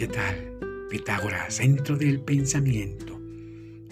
[0.00, 0.86] ¿Qué tal?
[0.88, 3.20] Pitágoras, Centro del Pensamiento,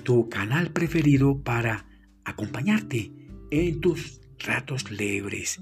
[0.04, 1.84] tu canal preferido para
[2.25, 3.12] acompañarte
[3.50, 5.61] en tus ratos libres.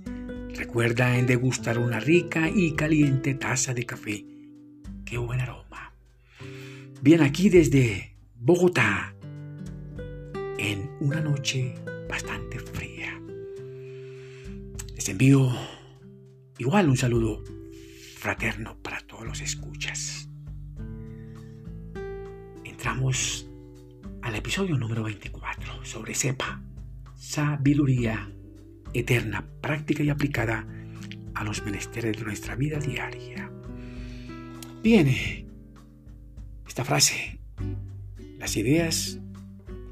[0.55, 4.25] Recuerda en degustar una rica y caliente taza de café.
[5.05, 5.93] ¡Qué buen aroma!
[7.03, 9.17] Bien, aquí desde Bogotá,
[10.59, 11.75] en una noche
[12.09, 13.21] bastante fría.
[14.95, 15.51] Les envío
[16.59, 17.43] igual un saludo
[18.17, 20.26] fraterno para todos los escuchas.
[22.87, 23.49] Entramos
[24.23, 26.63] al episodio número 24 sobre SEPA,
[27.17, 28.31] sabiduría
[28.95, 30.69] eterna, práctica y aplicada
[31.35, 33.51] a los menesteres de nuestra vida diaria.
[34.85, 35.49] Viene
[36.65, 37.41] esta frase,
[38.39, 39.19] las ideas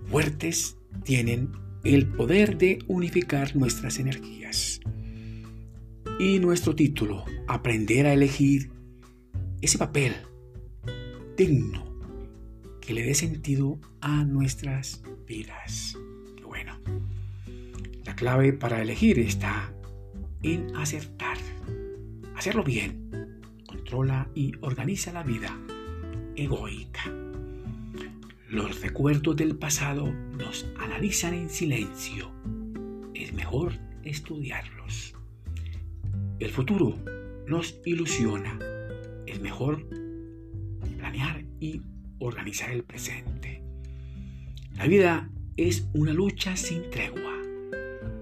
[0.06, 1.50] fuertes tienen
[1.82, 4.78] el poder de unificar nuestras energías.
[6.20, 8.70] Y nuestro título, aprender a elegir
[9.60, 10.14] ese papel
[11.36, 11.93] digno
[12.86, 15.98] que le dé sentido a nuestras vidas.
[16.42, 16.78] Bueno.
[18.04, 19.72] La clave para elegir está
[20.42, 21.38] en acertar,
[22.36, 25.58] hacerlo bien, controla y organiza la vida
[26.36, 27.04] egoica.
[28.48, 32.30] Los recuerdos del pasado nos analizan en silencio.
[33.14, 35.14] Es mejor estudiarlos.
[36.38, 36.98] El futuro
[37.46, 38.58] nos ilusiona.
[39.26, 39.88] Es mejor
[40.98, 41.80] planear y
[42.18, 43.62] organizar el presente.
[44.76, 47.40] La vida es una lucha sin tregua.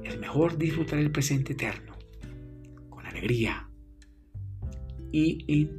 [0.05, 1.97] Es mejor disfrutar el presente eterno,
[2.91, 3.69] con alegría
[5.11, 5.71] y en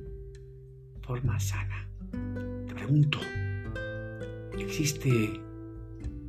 [1.02, 1.90] forma sana.
[2.68, 3.20] Te pregunto,
[4.58, 5.40] ¿existe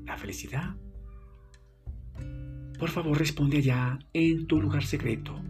[0.05, 0.77] la felicidad?
[2.79, 5.41] Por favor, responde allá en tu lugar secreto,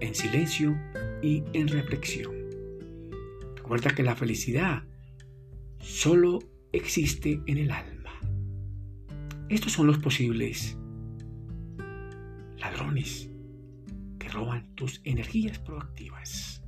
[0.00, 0.76] en silencio
[1.22, 2.32] y en reflexión.
[3.54, 4.84] Recuerda que la felicidad
[5.80, 6.38] solo
[6.72, 8.12] existe en el alma.
[9.48, 10.76] Estos son los posibles
[12.58, 13.28] ladrones
[14.18, 16.62] que roban tus energías proactivas.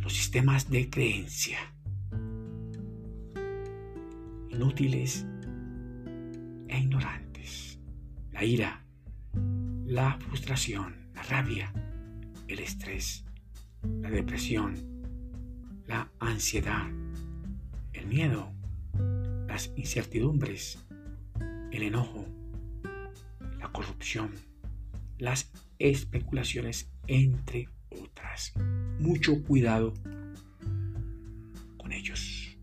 [0.00, 1.58] Los sistemas de creencia
[4.54, 5.26] inútiles
[6.68, 7.78] e ignorantes.
[8.32, 8.84] La ira,
[9.84, 11.72] la frustración, la rabia,
[12.48, 13.24] el estrés,
[13.82, 14.74] la depresión,
[15.86, 16.86] la ansiedad,
[18.04, 18.52] el miedo,
[19.48, 20.78] las incertidumbres,
[21.72, 22.26] el enojo,
[23.58, 24.30] la corrupción,
[25.18, 28.52] las especulaciones, entre otras.
[28.98, 29.94] Mucho cuidado
[31.78, 32.56] con ellos.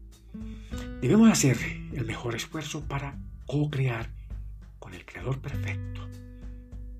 [1.02, 1.58] Debemos hacer
[1.94, 4.12] el mejor esfuerzo para co-crear
[4.79, 6.08] con el Creador perfecto.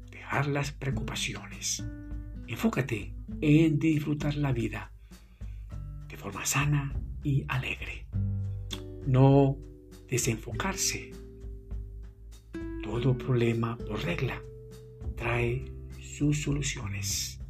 [0.10, 1.84] Dejar las preocupaciones.
[2.48, 4.92] Enfócate en disfrutar la vida
[6.08, 7.91] de forma sana y alegre.
[9.12, 9.58] No
[10.08, 11.12] desenfocarse.
[12.82, 14.42] Todo problema por regla
[15.18, 15.66] trae
[16.00, 17.42] sus soluciones.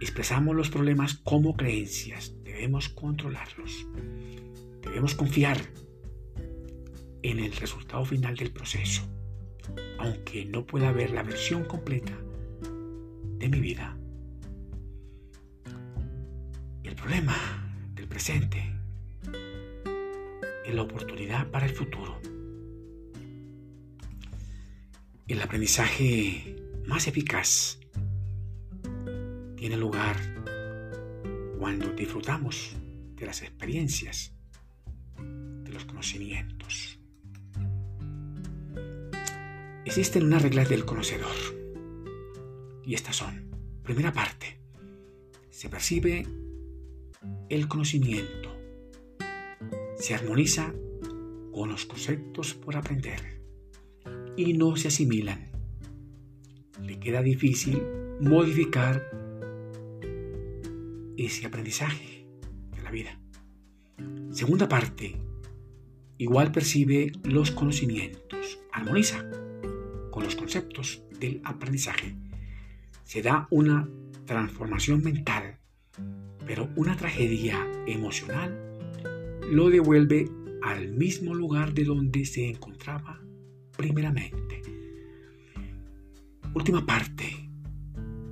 [0.00, 2.36] Expresamos los problemas como creencias.
[2.44, 3.84] Debemos controlarlos.
[4.80, 5.60] Debemos confiar
[7.22, 9.02] en el resultado final del proceso,
[9.98, 12.16] aunque no pueda ver la versión completa
[13.38, 13.98] de mi vida.
[16.84, 17.34] El problema
[17.96, 18.83] del presente
[20.64, 22.20] es la oportunidad para el futuro.
[25.26, 27.78] El aprendizaje más eficaz
[29.56, 30.16] tiene lugar
[31.58, 32.76] cuando disfrutamos
[33.14, 34.34] de las experiencias,
[35.18, 36.98] de los conocimientos.
[39.84, 41.34] Existen unas reglas del conocedor
[42.84, 43.50] y estas son,
[43.82, 44.58] primera parte,
[45.50, 46.26] se percibe
[47.48, 48.43] el conocimiento,
[49.98, 50.72] se armoniza
[51.52, 53.40] con los conceptos por aprender
[54.36, 55.50] y no se asimilan.
[56.82, 57.82] Le queda difícil
[58.20, 59.10] modificar
[61.16, 62.26] ese aprendizaje
[62.76, 63.18] de la vida.
[64.30, 65.16] Segunda parte,
[66.18, 69.24] igual percibe los conocimientos, armoniza
[70.10, 72.16] con los conceptos del aprendizaje.
[73.04, 73.88] Se da una
[74.24, 75.58] transformación mental,
[76.46, 78.73] pero una tragedia emocional
[79.50, 80.30] lo devuelve
[80.62, 83.20] al mismo lugar de donde se encontraba
[83.76, 84.62] primeramente.
[86.54, 87.50] Última parte.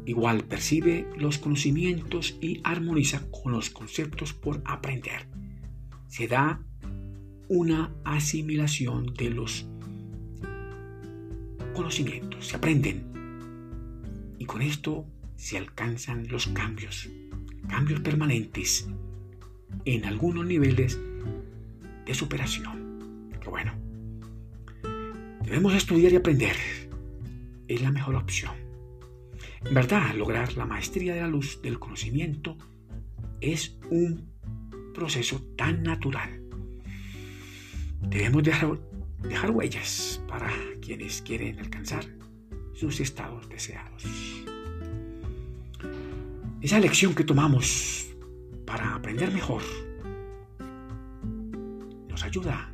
[0.04, 5.28] Igual percibe los conocimientos y armoniza con los conceptos por aprender.
[6.08, 6.60] Se da
[7.48, 9.66] una asimilación de los
[11.74, 13.04] conocimientos, se aprenden.
[14.38, 15.06] Y con esto
[15.36, 17.08] se alcanzan los cambios,
[17.68, 18.88] cambios permanentes
[19.84, 20.98] en algunos niveles
[22.06, 23.30] de superación.
[23.40, 23.72] Qué bueno.
[25.42, 26.56] Debemos estudiar y aprender.
[27.68, 28.52] Es la mejor opción.
[29.64, 32.56] En verdad, lograr la maestría de la luz del conocimiento
[33.40, 34.30] es un
[34.94, 36.40] proceso tan natural.
[38.00, 38.78] Debemos dejar,
[39.22, 42.04] dejar huellas para quienes quieren alcanzar
[42.74, 44.04] sus estados deseados.
[46.60, 48.11] Esa lección que tomamos
[48.72, 49.62] para aprender mejor
[52.08, 52.72] nos ayuda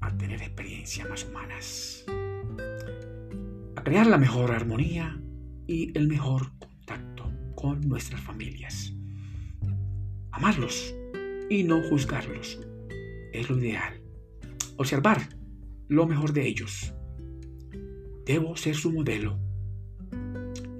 [0.00, 2.06] a tener experiencias más humanas,
[3.76, 5.20] a crear la mejor armonía
[5.66, 8.94] y el mejor contacto con nuestras familias.
[10.30, 10.94] Amarlos
[11.50, 12.60] y no juzgarlos
[13.34, 14.00] es lo ideal.
[14.78, 15.20] Observar
[15.88, 16.94] lo mejor de ellos.
[18.24, 19.38] Debo ser su modelo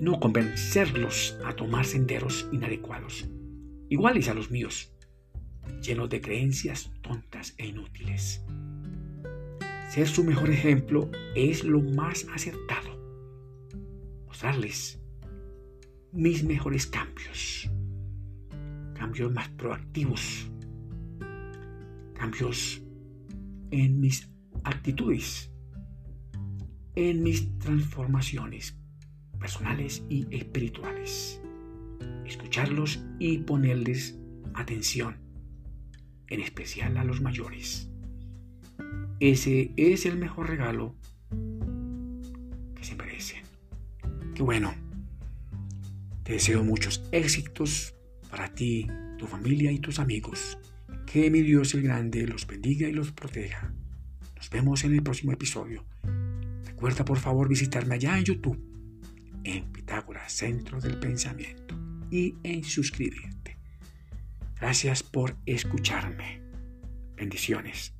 [0.03, 3.31] no convencerlos a tomar senderos inadecuados,
[3.89, 4.93] iguales a los míos,
[5.81, 8.45] llenos de creencias tontas e inútiles.
[9.91, 12.99] Ser su mejor ejemplo es lo más acertado.
[14.27, 15.01] Mostrarles
[16.11, 17.71] mis mejores cambios,
[18.95, 20.51] cambios más proactivos,
[22.15, 22.83] cambios
[23.71, 24.29] en mis
[24.65, 25.53] actitudes,
[26.97, 28.82] en mis transformaciones
[29.43, 31.41] personales y espirituales.
[32.25, 34.17] Escucharlos y ponerles
[34.55, 35.17] atención,
[36.29, 37.91] en especial a los mayores.
[39.19, 40.95] Ese es el mejor regalo
[42.77, 43.43] que se merecen.
[44.35, 44.75] Qué bueno.
[46.23, 47.97] Te deseo muchos éxitos
[48.31, 48.87] para ti,
[49.19, 50.57] tu familia y tus amigos.
[51.05, 53.75] Que mi Dios el Grande los bendiga y los proteja.
[54.37, 55.85] Nos vemos en el próximo episodio.
[56.65, 58.72] Recuerda por favor visitarme allá en YouTube
[59.45, 61.79] en Pitágoras, Centro del Pensamiento,
[62.11, 63.59] y en suscribirte.
[64.61, 66.41] Gracias por escucharme.
[67.17, 67.95] Bendiciones.